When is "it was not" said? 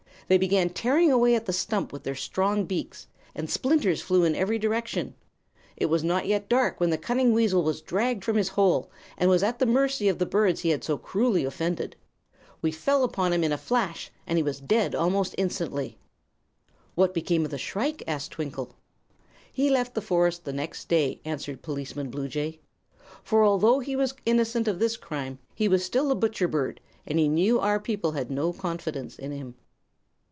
5.75-6.25